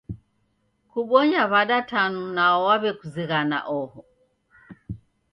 [0.91, 3.99] Kubonya w'ada tanu nao waw'ekuzinghana oho?